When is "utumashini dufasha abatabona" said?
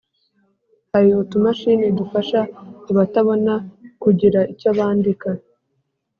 1.23-3.53